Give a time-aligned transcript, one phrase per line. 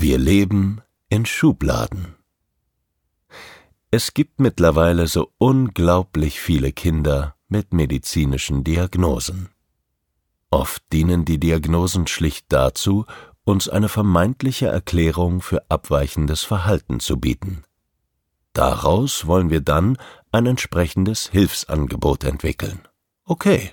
[0.00, 2.14] Wir leben in Schubladen.
[3.90, 9.48] Es gibt mittlerweile so unglaublich viele Kinder mit medizinischen Diagnosen.
[10.52, 13.06] Oft dienen die Diagnosen schlicht dazu,
[13.42, 17.64] uns eine vermeintliche Erklärung für abweichendes Verhalten zu bieten.
[18.52, 19.98] Daraus wollen wir dann
[20.30, 22.86] ein entsprechendes Hilfsangebot entwickeln.
[23.24, 23.72] Okay,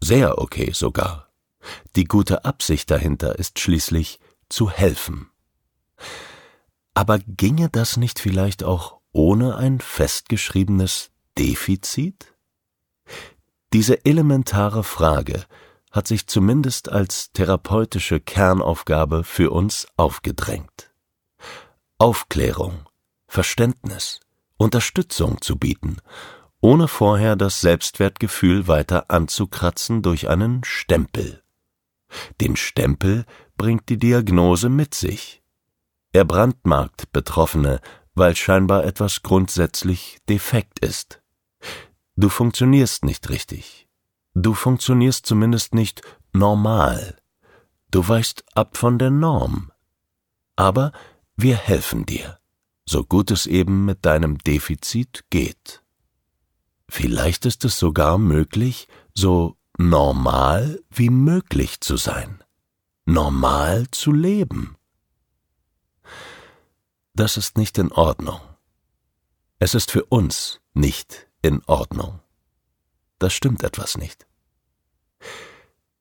[0.00, 1.28] sehr okay sogar.
[1.94, 4.18] Die gute Absicht dahinter ist schließlich
[4.48, 5.30] zu helfen.
[6.94, 12.34] Aber ginge das nicht vielleicht auch ohne ein festgeschriebenes Defizit?
[13.72, 15.44] Diese elementare Frage
[15.90, 20.90] hat sich zumindest als therapeutische Kernaufgabe für uns aufgedrängt.
[21.98, 22.86] Aufklärung,
[23.26, 24.20] Verständnis,
[24.58, 25.96] Unterstützung zu bieten,
[26.60, 31.42] ohne vorher das Selbstwertgefühl weiter anzukratzen durch einen Stempel.
[32.40, 33.24] Den Stempel
[33.56, 35.42] bringt die Diagnose mit sich.
[36.16, 37.78] Er brandmarkt Betroffene,
[38.14, 41.20] weil scheinbar etwas grundsätzlich defekt ist.
[42.16, 43.86] Du funktionierst nicht richtig.
[44.32, 46.00] Du funktionierst zumindest nicht
[46.32, 47.18] normal.
[47.90, 49.70] Du weichst ab von der Norm.
[50.56, 50.92] Aber
[51.36, 52.38] wir helfen dir,
[52.86, 55.82] so gut es eben mit deinem Defizit geht.
[56.88, 62.42] Vielleicht ist es sogar möglich, so normal wie möglich zu sein,
[63.04, 64.75] normal zu leben.
[67.16, 68.40] Das ist nicht in Ordnung.
[69.58, 72.20] Es ist für uns nicht in Ordnung.
[73.18, 74.26] Das stimmt etwas nicht.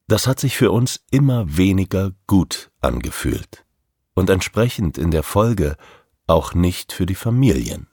[0.10, 3.64] Das hat sich für uns immer weniger gut angefühlt
[4.14, 5.78] und entsprechend in der Folge
[6.28, 7.88] auch nicht für die Familien.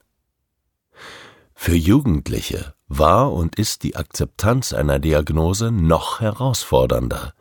[1.55, 7.35] Für Jugendliche war und ist die Akzeptanz einer Diagnose noch herausfordernder,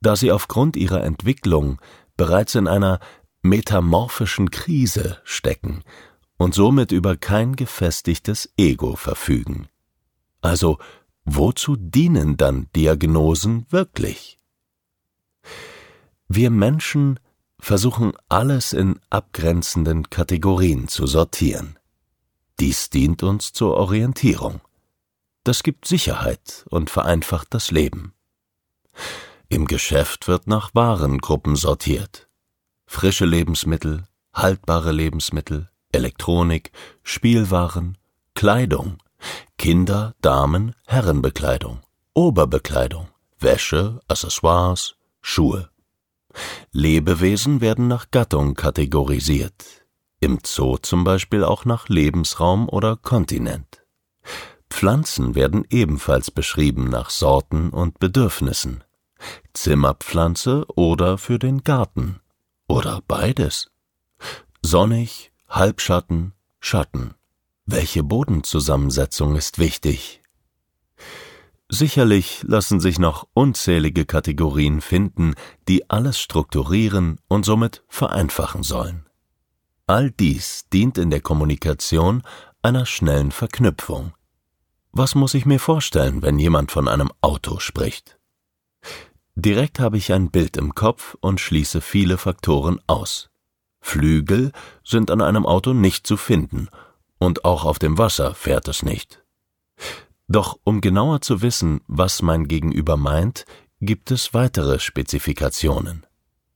[0.00, 1.80] da sie aufgrund ihrer Entwicklung
[2.16, 2.98] bereits in einer
[3.42, 5.82] metamorphischen Krise stecken
[6.36, 9.68] und somit über kein gefestigtes Ego verfügen.
[10.40, 10.78] Also
[11.24, 14.38] wozu dienen dann Diagnosen wirklich?
[16.28, 17.20] Wir Menschen
[17.58, 21.78] versuchen alles in abgrenzenden Kategorien zu sortieren.
[22.58, 24.60] Dies dient uns zur Orientierung.
[25.44, 28.14] Das gibt Sicherheit und vereinfacht das Leben.
[29.48, 32.28] Im Geschäft wird nach Warengruppen sortiert.
[32.94, 34.04] Frische Lebensmittel,
[34.34, 36.72] haltbare Lebensmittel, Elektronik,
[37.02, 37.96] Spielwaren,
[38.34, 38.98] Kleidung,
[39.56, 41.80] Kinder, Damen, Herrenbekleidung,
[42.12, 43.08] Oberbekleidung,
[43.40, 45.70] Wäsche, Accessoires, Schuhe.
[46.70, 49.86] Lebewesen werden nach Gattung kategorisiert,
[50.20, 53.84] im Zoo zum Beispiel auch nach Lebensraum oder Kontinent.
[54.68, 58.84] Pflanzen werden ebenfalls beschrieben nach Sorten und Bedürfnissen.
[59.54, 62.21] Zimmerpflanze oder für den Garten.
[62.72, 63.70] Oder beides.
[64.62, 67.12] Sonnig, Halbschatten, Schatten.
[67.66, 70.22] Welche Bodenzusammensetzung ist wichtig?
[71.68, 75.34] Sicherlich lassen sich noch unzählige Kategorien finden,
[75.68, 79.04] die alles strukturieren und somit vereinfachen sollen.
[79.86, 82.22] All dies dient in der Kommunikation
[82.62, 84.14] einer schnellen Verknüpfung.
[84.92, 88.18] Was muss ich mir vorstellen, wenn jemand von einem Auto spricht?
[89.34, 93.30] Direkt habe ich ein Bild im Kopf und schließe viele Faktoren aus.
[93.80, 94.52] Flügel
[94.84, 96.68] sind an einem Auto nicht zu finden,
[97.18, 99.22] und auch auf dem Wasser fährt es nicht.
[100.28, 103.44] Doch um genauer zu wissen, was mein Gegenüber meint,
[103.80, 106.06] gibt es weitere Spezifikationen.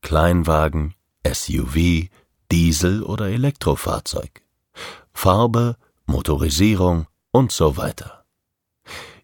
[0.03, 0.95] Kleinwagen,
[1.27, 2.09] SUV,
[2.53, 4.43] Diesel oder Elektrofahrzeug.
[5.13, 5.77] Farbe,
[6.07, 8.25] Motorisierung und so weiter.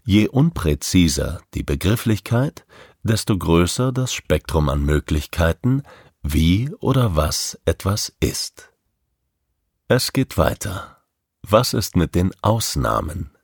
[0.05, 2.67] Je unpräziser die Begrifflichkeit,
[3.03, 5.83] desto größer das Spektrum an Möglichkeiten,
[6.23, 8.71] wie oder was etwas ist.
[9.89, 10.99] Es geht weiter.
[11.43, 13.37] Was ist mit den Ausnahmen?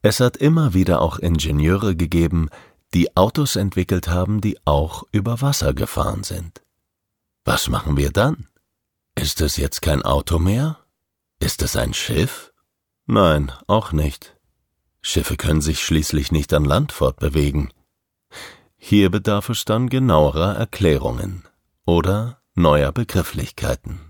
[0.00, 2.48] Es hat immer wieder auch Ingenieure gegeben,
[2.94, 6.62] die Autos entwickelt haben, die auch über Wasser gefahren sind.
[7.44, 8.46] Was machen wir dann?
[9.14, 10.78] Ist es jetzt kein Auto mehr?
[11.40, 12.52] Ist es ein Schiff?
[13.06, 14.36] Nein, auch nicht.
[15.02, 17.72] Schiffe können sich schließlich nicht an Land fortbewegen.
[18.78, 21.44] Hier bedarf es dann genauerer Erklärungen
[21.84, 24.07] oder neuer Begrifflichkeiten.